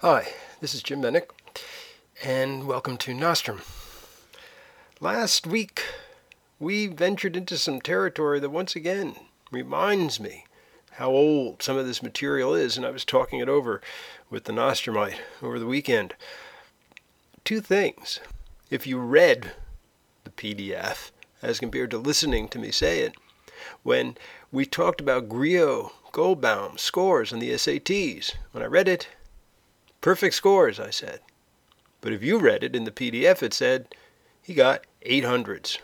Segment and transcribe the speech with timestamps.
[0.00, 1.30] Hi, this is Jim Menick,
[2.22, 3.62] and welcome to Nostrum.
[5.00, 5.84] Last week,
[6.60, 9.16] we ventured into some territory that once again
[9.50, 10.44] reminds me
[10.92, 13.80] how old some of this material is, and I was talking it over
[14.28, 16.12] with the Nostrumite over the weekend.
[17.42, 18.20] Two things.
[18.68, 19.52] If you read
[20.24, 21.10] the PDF
[21.40, 23.14] as compared to listening to me say it,
[23.82, 24.18] when
[24.52, 29.08] we talked about Grio Goldbaum scores on the SATs, when I read it,
[30.06, 31.18] perfect scores, I said.
[32.00, 33.92] But if you read it in the PDF, it said
[34.40, 35.78] he got 800s.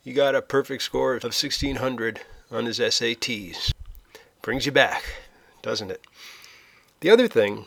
[0.00, 2.20] He got a perfect score of 1600
[2.52, 3.72] on his SATs.
[4.42, 5.02] Brings you back,
[5.60, 6.06] doesn't it?
[7.00, 7.66] The other thing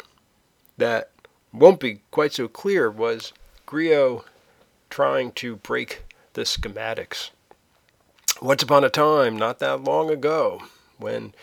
[0.77, 1.11] that
[1.51, 3.33] won't be quite so clear was
[3.65, 4.23] Grio
[4.89, 7.31] trying to break the schematics.
[8.41, 10.61] Once upon a time, not that long ago,
[10.97, 11.33] when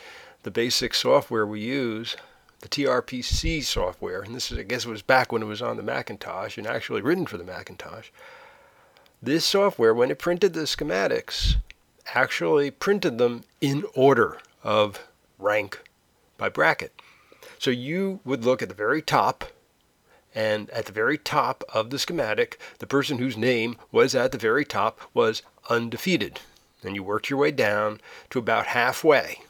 [0.42, 2.16] the basic software we use,
[2.64, 5.77] the TRPC software, and this is, I guess it was back when it was on
[5.77, 8.08] the Macintosh and actually written for the Macintosh,
[9.22, 11.56] this software, when it printed the schematics,
[12.14, 15.06] actually printed them in order of
[15.39, 15.78] rank
[16.39, 16.98] by bracket.
[17.58, 19.44] So you would look at the very top
[20.34, 24.39] and at the very top of the schematic, the person whose name was at the
[24.39, 26.41] very top was undefeated.
[26.83, 29.42] And you worked your way down to about halfway.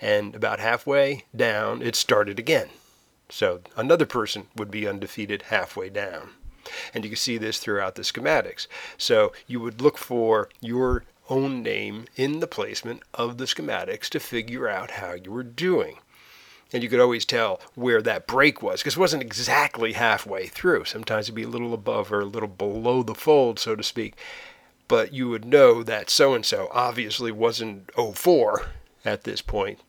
[0.00, 2.68] And about halfway down, it started again.
[3.28, 6.30] So another person would be undefeated halfway down.
[6.92, 8.66] And you can see this throughout the schematics.
[8.98, 14.20] So you would look for your own name in the placement of the schematics to
[14.20, 15.98] figure out how you were doing
[16.72, 20.84] and you could always tell where that break was because it wasn't exactly halfway through.
[20.84, 24.14] Sometimes it'd be a little above or a little below the fold, so to speak.
[24.88, 28.66] But you would know that so and so obviously wasn't 04
[29.04, 29.80] at this point,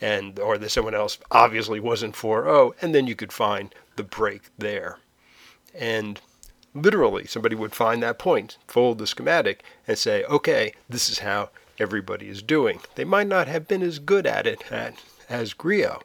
[0.00, 4.42] and or that someone else obviously wasn't 40, and then you could find the break
[4.58, 4.98] there.
[5.74, 6.20] And
[6.74, 11.50] literally, somebody would find that point, fold the schematic, and say, okay, this is how
[11.78, 12.80] everybody is doing.
[12.94, 16.00] They might not have been as good at it at, as Grio,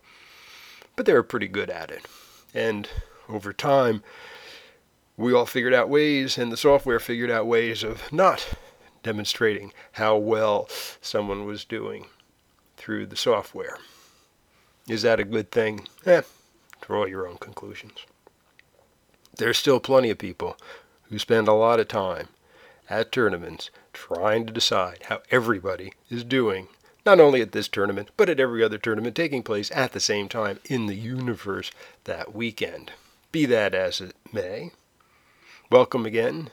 [0.96, 2.06] but they were pretty good at it.
[2.54, 2.88] And
[3.28, 4.04] over time,
[5.18, 8.54] we all figured out ways, and the software figured out ways of not
[9.04, 10.68] demonstrating how well
[11.02, 12.06] someone was doing
[12.80, 13.78] through the software.
[14.88, 15.88] Is that a good thing?
[16.06, 16.24] Eh,
[16.82, 18.06] draw your own conclusions.
[19.38, 20.58] There's still plenty of people
[21.10, 22.30] who spend a lot of time
[22.90, 26.70] at tournaments trying to decide how everybody is doing
[27.06, 30.28] not only at this tournament, but at every other tournament taking place at the same
[30.30, 31.72] time in the universe
[32.06, 32.92] that weekend.
[33.32, 34.72] Be that as it may,
[35.72, 36.50] welcome again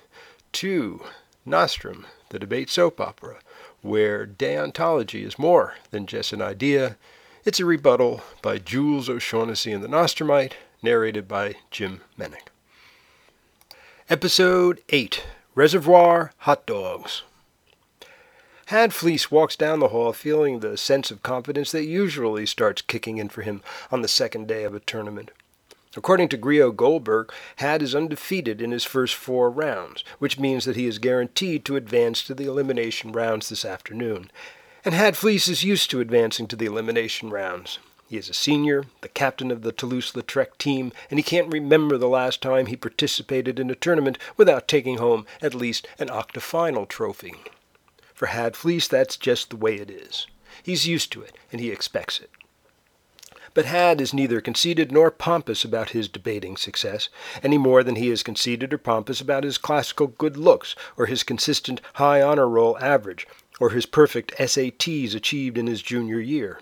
[0.53, 1.03] to
[1.44, 3.38] Nostrum, the debate soap opera,
[3.86, 6.97] where deontology is more than just an idea.
[7.44, 10.52] It's a rebuttal by Jules O'Shaughnessy and the Nostrumite,
[10.82, 12.48] narrated by Jim Menick.
[14.10, 15.24] Episode 8
[15.54, 17.22] Reservoir Hot Dogs.
[18.66, 23.18] Had Fleece walks down the hall feeling the sense of confidence that usually starts kicking
[23.18, 25.30] in for him on the second day of a tournament.
[25.97, 30.77] According to Grio Goldberg, Had is undefeated in his first four rounds, which means that
[30.77, 34.31] he is guaranteed to advance to the elimination rounds this afternoon.
[34.84, 37.79] And Had Fleece is used to advancing to the elimination rounds.
[38.09, 42.07] He is a senior, the captain of the Toulouse-Lautrec team, and he can't remember the
[42.07, 47.34] last time he participated in a tournament without taking home at least an octafinal trophy.
[48.15, 50.28] For Had Fleece, that's just the way it is.
[50.63, 52.31] He's used to it, and he expects it.
[53.56, 57.09] But Had is neither conceited nor pompous about his debating success,
[57.43, 61.22] any more than he is conceited or pompous about his classical good looks, or his
[61.22, 63.27] consistent high honor roll average,
[63.59, 66.61] or his perfect SATs achieved in his junior year.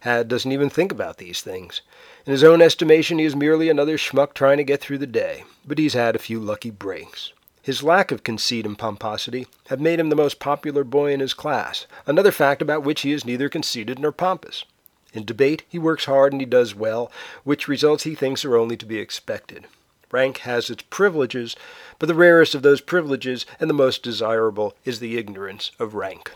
[0.00, 1.82] Had doesn't even think about these things.
[2.26, 5.44] In his own estimation, he is merely another schmuck trying to get through the day,
[5.64, 7.32] but he's had a few lucky breaks.
[7.62, 11.32] His lack of conceit and pomposity have made him the most popular boy in his
[11.32, 14.64] class, another fact about which he is neither conceited nor pompous.
[15.14, 17.10] In debate, he works hard and he does well,
[17.44, 19.66] which results he thinks are only to be expected.
[20.10, 21.56] Rank has its privileges,
[21.98, 26.32] but the rarest of those privileges and the most desirable is the ignorance of rank.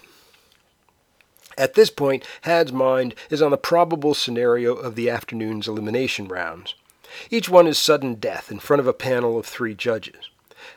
[1.56, 6.76] At this point, Had's mind is on the probable scenario of the afternoon's elimination rounds.
[7.30, 10.30] Each one is sudden death in front of a panel of three judges.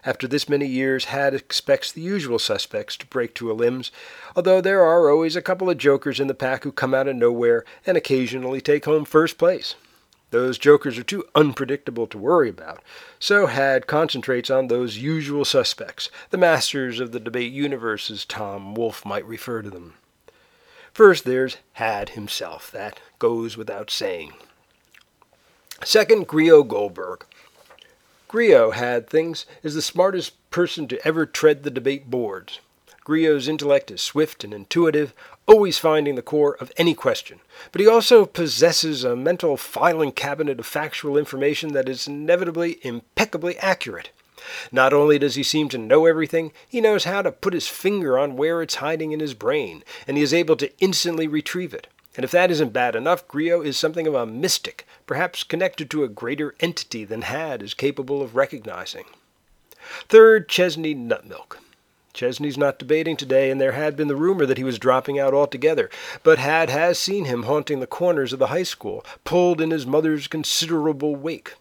[0.05, 3.91] After this many years, Had expects the usual suspects to break to elims,
[4.35, 7.15] although there are always a couple of jokers in the pack who come out of
[7.15, 9.75] nowhere and occasionally take home first place.
[10.31, 12.81] Those jokers are too unpredictable to worry about,
[13.19, 18.73] so Had concentrates on those usual suspects, the masters of the debate universe, as Tom
[18.73, 19.95] Wolfe might refer to them.
[20.93, 22.71] First, there's Had himself.
[22.71, 24.33] That goes without saying.
[25.83, 27.25] Second, Grio Goldberg.
[28.31, 32.61] Grio had things is the smartest person to ever tread the debate boards.
[33.03, 35.13] Grio's intellect is swift and intuitive,
[35.47, 37.41] always finding the core of any question.
[37.73, 43.57] But he also possesses a mental filing cabinet of factual information that is inevitably impeccably
[43.57, 44.11] accurate.
[44.71, 48.17] Not only does he seem to know everything, he knows how to put his finger
[48.17, 51.87] on where it's hiding in his brain, and he is able to instantly retrieve it.
[52.15, 56.03] And if that isn't bad enough, Grio is something of a mystic, perhaps connected to
[56.03, 59.05] a greater entity than Had is capable of recognizing.
[60.09, 61.57] Third, Chesney Nutmilk.
[62.13, 65.33] Chesney's not debating today, and there had been the rumor that he was dropping out
[65.33, 65.89] altogether,
[66.23, 69.85] but Had has seen him haunting the corners of the high school, pulled in his
[69.85, 71.53] mother's considerable wake.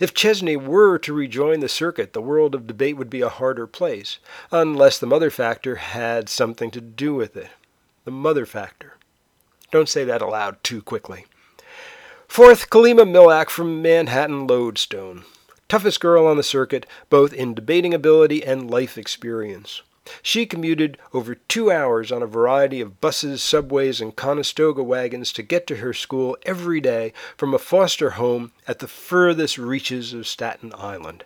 [0.00, 3.66] If Chesney were to rejoin the circuit, the world of debate would be a harder
[3.66, 4.18] place,
[4.50, 7.50] unless the mother factor had something to do with it.
[8.04, 8.97] The mother factor.
[9.70, 11.26] Don't say that aloud too quickly.
[12.26, 15.24] Fourth, Kalima Milak from Manhattan Lodestone.
[15.68, 19.82] Toughest girl on the circuit, both in debating ability and life experience.
[20.22, 25.42] She commuted over two hours on a variety of buses, subways, and Conestoga wagons to
[25.42, 30.26] get to her school every day from a foster home at the furthest reaches of
[30.26, 31.24] Staten Island.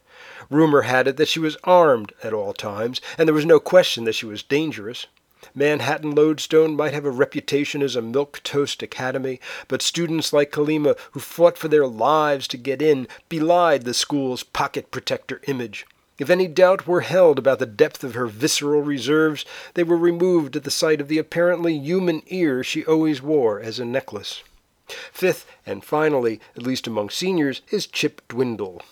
[0.51, 4.03] Rumor had it that she was armed at all times, and there was no question
[4.05, 5.07] that she was dangerous.
[5.55, 10.97] Manhattan Lodestone might have a reputation as a milk toast academy, but students like Kalima
[11.13, 15.87] who fought for their lives to get in belied the school's pocket protector image.
[16.19, 19.45] If any doubt were held about the depth of her visceral reserves,
[19.75, 23.79] they were removed at the sight of the apparently human ear she always wore as
[23.79, 24.43] a necklace.
[24.87, 28.83] Fifth, and finally, at least among seniors, is Chip Dwindle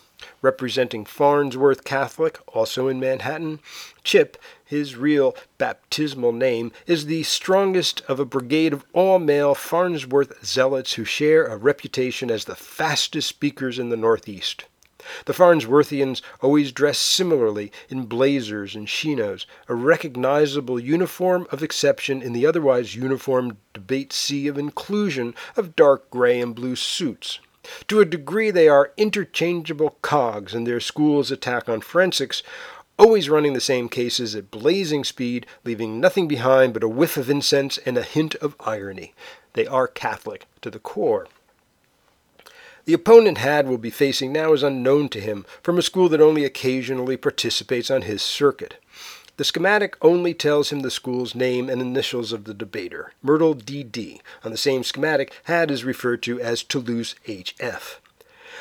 [0.41, 3.59] representing Farnsworth Catholic, also in Manhattan.
[4.03, 10.45] Chip, his real baptismal name, is the strongest of a brigade of all male Farnsworth
[10.45, 14.65] zealots who share a reputation as the fastest speakers in the Northeast.
[15.25, 22.33] The Farnsworthians always dress similarly in blazers and chinos, a recognizable uniform of exception in
[22.33, 27.39] the otherwise uniform debate sea of inclusion of dark gray and blue suits.
[27.87, 32.41] To a degree, they are interchangeable cogs in their school's attack on forensics,
[32.97, 37.29] always running the same cases at blazing speed, leaving nothing behind but a whiff of
[37.29, 39.13] incense and a hint of irony.
[39.53, 41.27] They are Catholic to the core.
[42.85, 46.21] The opponent Had will be facing now is unknown to him from a school that
[46.21, 48.77] only occasionally participates on his circuit.
[49.41, 54.21] The schematic only tells him the school's name and initials of the debater, Myrtle DD.
[54.43, 57.95] On the same schematic, Had is referred to as Toulouse HF.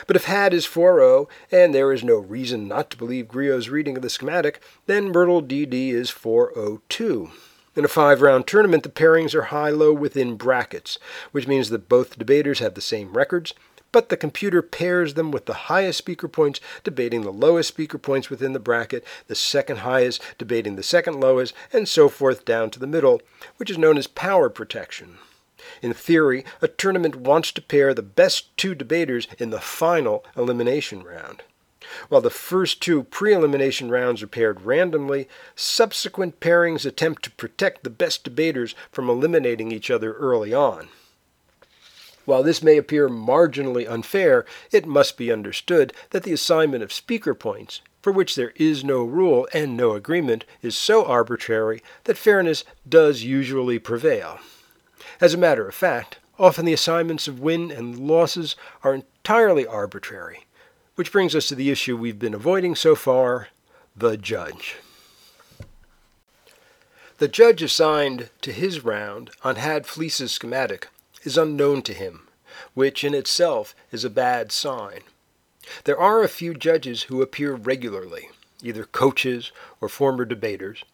[0.06, 3.96] But if Had is 4-0, and there is no reason not to believe Grio's reading
[3.96, 7.30] of the schematic, then Myrtle DD is 4-0-2.
[7.76, 10.98] In a five-round tournament, the pairings are high-low within brackets,
[11.30, 13.52] which means that both debaters have the same records,
[13.92, 18.30] but the computer pairs them with the highest speaker points debating the lowest speaker points
[18.30, 22.78] within the bracket, the second highest debating the second lowest, and so forth down to
[22.78, 23.20] the middle,
[23.56, 25.18] which is known as power protection.
[25.82, 31.02] In theory, a tournament wants to pair the best two debaters in the final elimination
[31.02, 31.42] round.
[32.08, 37.84] While the first two pre elimination rounds are paired randomly, subsequent pairings attempt to protect
[37.84, 40.88] the best debaters from eliminating each other early on.
[42.30, 47.34] While this may appear marginally unfair, it must be understood that the assignment of speaker
[47.34, 52.62] points, for which there is no rule and no agreement, is so arbitrary that fairness
[52.88, 54.38] does usually prevail.
[55.20, 58.54] As a matter of fact, often the assignments of win and losses
[58.84, 60.46] are entirely arbitrary,
[60.94, 63.48] which brings us to the issue we've been avoiding so far
[63.96, 64.76] the judge.
[67.18, 70.86] The judge assigned to his round on Had Fleece's schematic
[71.24, 72.28] is unknown to him,
[72.74, 75.00] which in itself is a bad sign.
[75.84, 78.30] There are a few judges who appear regularly,
[78.62, 80.84] either coaches or former debaters,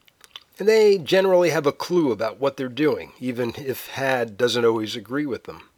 [0.59, 4.97] and they generally have a clue about what they're doing, even if Had doesn't always
[4.97, 5.69] agree with them.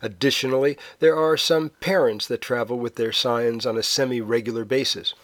[0.00, 5.14] Additionally, there are some parents that travel with their scions on a semi regular basis.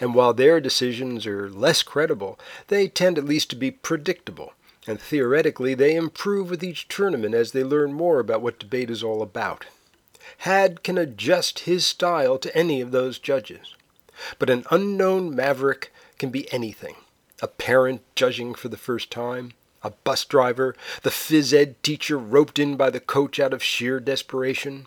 [0.00, 2.38] And while their decisions are less credible,
[2.68, 4.54] they tend at least to be predictable
[4.86, 9.02] and theoretically they improve with each tournament as they learn more about what debate is
[9.02, 9.66] all about.
[10.38, 13.74] Had can adjust his style to any of those judges.
[14.38, 16.96] But an unknown maverick can be anything
[17.42, 22.58] a parent judging for the first time, a bus driver, the phys ed teacher roped
[22.58, 24.86] in by the coach out of sheer desperation.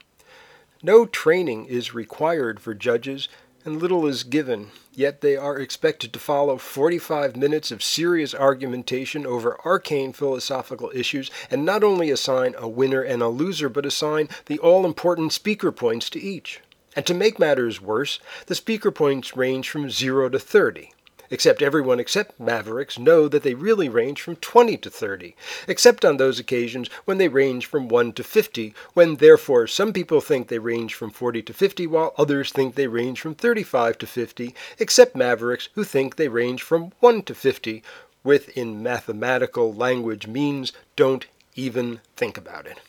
[0.81, 3.27] No training is required for judges,
[3.63, 9.27] and little is given, yet they are expected to follow 45 minutes of serious argumentation
[9.27, 14.27] over arcane philosophical issues and not only assign a winner and a loser, but assign
[14.47, 16.61] the all important speaker points to each.
[16.95, 20.91] And to make matters worse, the speaker points range from 0 to 30,
[21.29, 25.35] except everyone except Mavericks know that they really range from 20 to 30,
[25.67, 30.21] except on those occasions when they range from 1 to 50, when therefore some people
[30.21, 34.07] think they range from 40 to 50, while others think they range from 35 to
[34.07, 37.83] 50, except Mavericks who think they range from 1 to 50,
[38.23, 42.79] with in mathematical language means don't even think about it.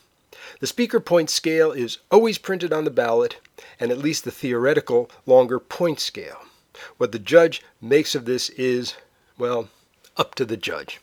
[0.60, 3.36] The speaker point scale is always printed on the ballot,
[3.78, 6.47] and at least the theoretical longer point scale.
[6.96, 8.94] What the judge makes of this is,
[9.36, 9.68] well,
[10.16, 11.00] up to the judge.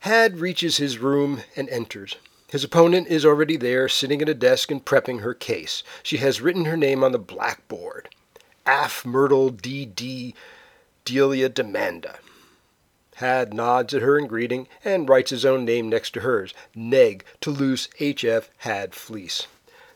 [0.00, 2.16] Had reaches his room and enters.
[2.48, 5.82] His opponent is already there, sitting at a desk and prepping her case.
[6.02, 8.08] She has written her name on the blackboard.
[8.64, 10.34] Af Myrtle D.D.
[11.04, 12.18] Delia Demanda.
[13.16, 17.24] Had nods at her in greeting and writes his own name next to hers, Neg
[17.40, 18.50] Toulouse H.F.
[18.58, 19.46] Had Fleece.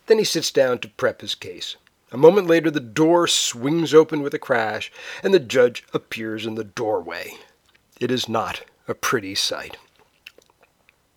[0.06, 1.76] Then he sits down to prep his case.
[2.12, 4.90] A moment later, the door swings open with a crash,
[5.22, 7.38] and the judge appears in the doorway.
[8.00, 9.76] It is not a pretty sight.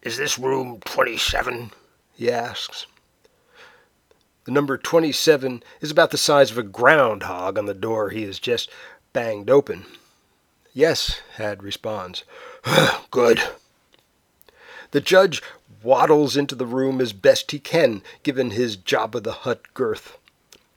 [0.04, 1.72] Is this room 27?
[2.14, 2.86] he asks.
[4.46, 8.38] The number 27 is about the size of a groundhog on the door he has
[8.38, 8.70] just
[9.14, 9.86] banged open.
[10.74, 12.24] Yes, Had responds.
[13.12, 13.42] Good.
[14.92, 15.42] The judge
[15.82, 20.18] waddles into the room as best he can, given his job Jabba the Hutt girth.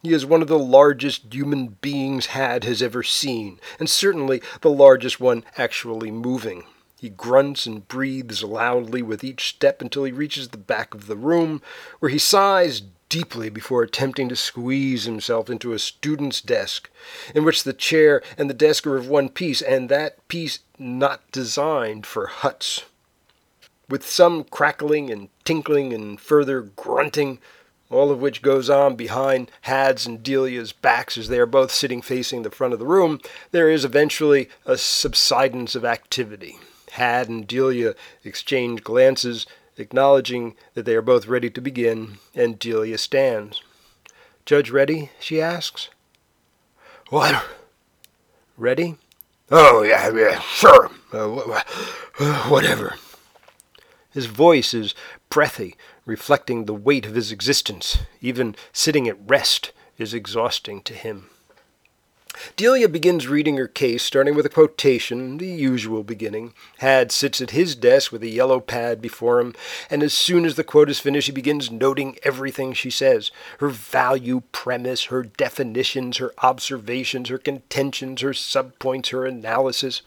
[0.06, 4.70] He is one of the largest human beings Had has ever seen, and certainly the
[4.70, 6.62] largest one actually moving.
[7.00, 11.16] He grunts and breathes loudly with each step until he reaches the back of the
[11.16, 11.60] room,
[11.98, 16.88] where he sighs deeply before attempting to squeeze himself into a student's desk,
[17.34, 21.28] in which the chair and the desk are of one piece, and that piece not
[21.32, 22.84] designed for huts.
[23.88, 27.40] With some crackling and tinkling and further grunting,
[27.90, 32.02] all of which goes on behind Had's and Delia's backs as they are both sitting
[32.02, 33.20] facing the front of the room,
[33.52, 36.58] there is eventually a subsidence of activity.
[36.92, 42.98] Had and Delia exchange glances acknowledging that they are both ready to begin, and Delia
[42.98, 43.62] stands.
[44.44, 45.10] Judge ready?
[45.20, 45.88] she asks.
[47.10, 47.44] What?
[48.56, 48.96] Ready?
[49.50, 50.90] Oh, yeah, yeah, sure.
[51.12, 51.28] Uh,
[52.48, 52.94] whatever.
[54.12, 54.94] His voice is
[55.28, 55.76] breathy,
[56.06, 57.98] reflecting the weight of his existence.
[58.22, 61.28] Even sitting at rest is exhausting to him.
[62.54, 66.52] Delia begins reading her case, starting with a quotation, the usual beginning.
[66.78, 69.54] Had sits at his desk with a yellow pad before him,
[69.90, 73.68] and as soon as the quote is finished, he begins noting everything she says her
[73.68, 80.02] value premise, her definitions, her observations, her contentions, her subpoints, her analysis.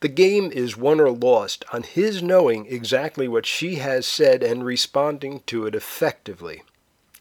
[0.00, 4.64] The game is won or lost on his knowing exactly what she has said and
[4.64, 6.62] responding to it effectively.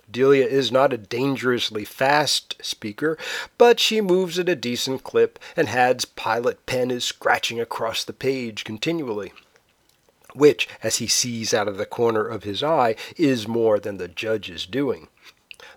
[0.10, 3.18] Delia is not a dangerously fast speaker,
[3.58, 8.14] but she moves at a decent clip, and Had's pilot pen is scratching across the
[8.14, 9.34] page continually.
[10.34, 14.08] Which, as he sees out of the corner of his eye, is more than the
[14.08, 15.08] judge is doing.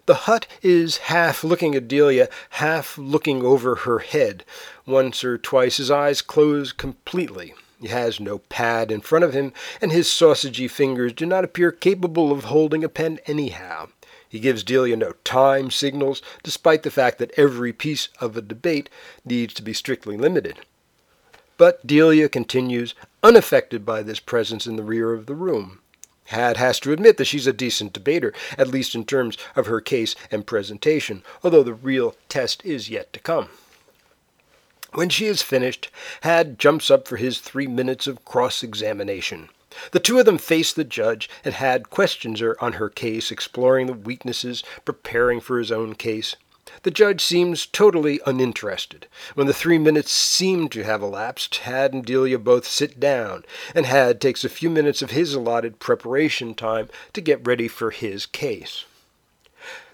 [0.06, 4.44] The hut is half looking at Delia, half looking over her head.
[4.86, 7.54] Once or twice his eyes close completely.
[7.80, 11.70] He has no pad in front of him, and his sausagey fingers do not appear
[11.70, 13.88] capable of holding a pen anyhow.
[14.28, 18.90] He gives Delia no time signals, despite the fact that every piece of a debate
[19.24, 20.58] needs to be strictly limited.
[21.56, 25.80] But Delia continues, unaffected by this presence in the rear of the room.
[26.28, 29.80] Had has to admit that she's a decent debater, at least in terms of her
[29.80, 33.48] case and presentation, although the real test is yet to come.
[34.92, 39.48] When she is finished, Had jumps up for his three minutes of cross examination.
[39.92, 43.86] The two of them face the judge and had questions her on her case, exploring
[43.86, 46.36] the weaknesses, preparing for his own case.
[46.82, 49.06] The judge seems totally uninterested.
[49.34, 53.44] When the three minutes seem to have elapsed, Had and Delia both sit down,
[53.74, 57.90] and Had takes a few minutes of his allotted preparation time to get ready for
[57.90, 58.84] his case.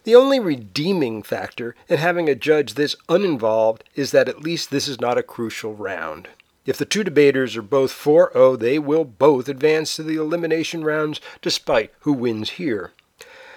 [0.04, 4.86] The only redeeming factor in having a judge this uninvolved is that at least this
[4.86, 6.28] is not a crucial round.
[6.66, 10.84] If the two debaters are both 4 0, they will both advance to the elimination
[10.84, 12.92] rounds despite who wins here.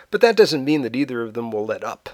[0.10, 2.10] But that doesn't mean that either of them will let up.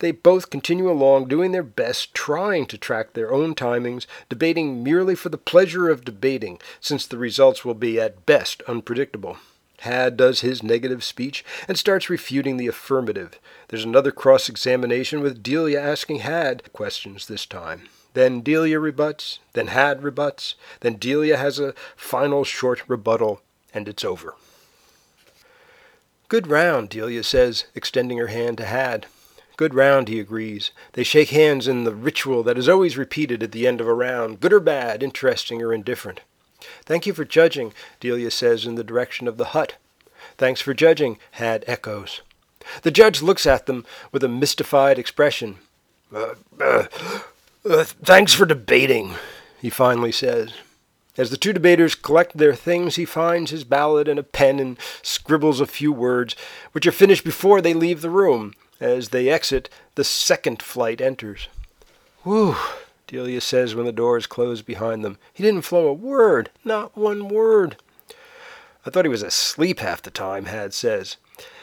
[0.00, 5.16] They both continue along doing their best, trying to track their own timings, debating merely
[5.16, 9.38] for the pleasure of debating, since the results will be at best unpredictable.
[9.80, 13.38] Had does his negative speech and starts refuting the affirmative.
[13.68, 17.88] There's another cross examination with Delia asking Had questions this time.
[18.14, 23.40] Then Delia rebuts, then Had rebuts, then Delia has a final short rebuttal,
[23.72, 24.34] and it's over.
[26.28, 29.06] Good round, Delia says, extending her hand to Had.
[29.58, 30.70] Good round, he agrees.
[30.92, 33.92] They shake hands in the ritual that is always repeated at the end of a
[33.92, 36.20] round, good or bad, interesting or indifferent.
[36.84, 39.74] Thank you for judging, Delia says in the direction of the hut.
[40.36, 42.20] Thanks for judging, Had echoes.
[42.82, 45.56] The judge looks at them with a mystified expression.
[46.14, 46.84] Uh, uh,
[47.68, 49.14] uh, thanks for debating,
[49.60, 50.52] he finally says.
[51.16, 54.78] As the two debaters collect their things, he finds his ballot and a pen and
[55.02, 56.36] scribbles a few words,
[56.70, 58.54] which are finished before they leave the room.
[58.80, 61.48] As they exit, the second flight enters.
[62.22, 62.56] Whew,
[63.06, 65.18] Delia says when the doors close behind them.
[65.32, 67.76] He didn't flow a word, not one word.
[68.86, 71.16] I thought he was asleep half the time, Had says.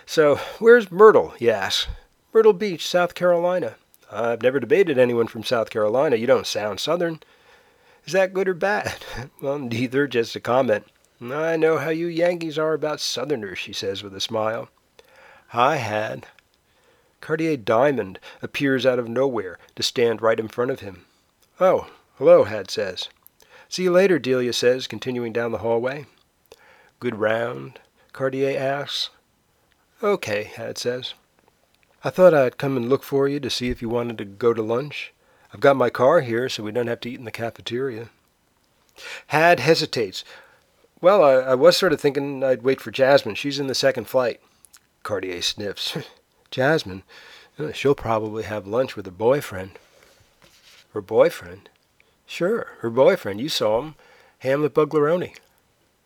[0.05, 1.29] So, where's Myrtle?
[1.39, 1.87] he asks.
[2.33, 3.75] Myrtle Beach, South Carolina.
[4.11, 6.17] I've never debated anyone from South Carolina.
[6.17, 7.21] You don't sound Southern.
[8.05, 8.97] Is that good or bad?
[9.41, 10.85] well, neither, just a comment.
[11.21, 14.69] I know how you Yankees are about Southerners, she says with a smile.
[15.53, 16.27] I had.
[17.25, 21.07] Cartier Diamond appears out of nowhere to stand right in front of him.
[21.59, 21.87] Oh,
[22.19, 23.09] hello, Had says.
[23.67, 26.05] See you later, Delia says, continuing down the hallway.
[26.99, 27.79] Good round?
[28.13, 29.09] Cartier asks.
[30.03, 31.15] Okay, Had says.
[32.03, 34.53] I thought I'd come and look for you to see if you wanted to go
[34.53, 35.11] to lunch.
[35.51, 38.09] I've got my car here so we don't have to eat in the cafeteria.
[39.25, 40.23] Had hesitates.
[41.01, 43.33] Well, I, I was sort of thinking I'd wait for Jasmine.
[43.33, 44.41] She's in the second flight.
[45.01, 45.97] Cartier sniffs.
[46.51, 47.03] Jasmine?
[47.57, 49.71] Uh, she'll probably have lunch with her boyfriend.
[50.93, 51.69] Her boyfriend?
[52.25, 53.41] Sure, her boyfriend.
[53.41, 53.95] You saw him.
[54.39, 55.35] Hamlet Buglaroni.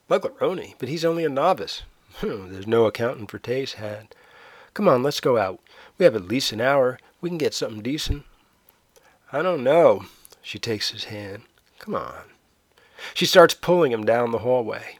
[0.09, 0.75] Buglaroni?
[0.77, 1.83] But he's only a novice.
[2.21, 4.15] There's no accounting for taste, Had.
[4.73, 5.59] Come on, let's go out.
[5.97, 6.99] We have at least an hour.
[7.21, 8.23] We can get something decent.
[9.31, 10.05] I don't know.
[10.41, 11.43] She takes his hand.
[11.79, 12.23] Come on.
[13.13, 14.99] She starts pulling him down the hallway.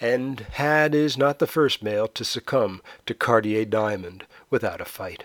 [0.00, 5.24] And Had is not the first male to succumb to Cartier Diamond without a fight.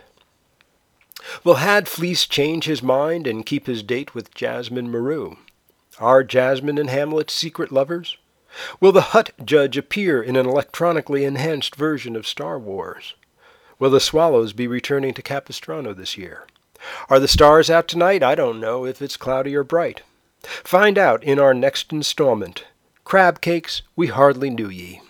[1.43, 5.36] Will Had Fleece change his mind and keep his date with Jasmine Maru?
[6.00, 8.18] Are Jasmine and Hamlet secret lovers?
[8.79, 13.14] Will the Hut Judge appear in an electronically enhanced version of Star Wars?
[13.79, 16.48] Will the Swallows be returning to Capistrano this year?
[17.09, 18.24] Are the stars out tonight?
[18.24, 20.01] I don't know if it's cloudy or bright.
[20.42, 22.66] Find out in our next installment.
[23.03, 25.01] Crab cakes we hardly knew ye.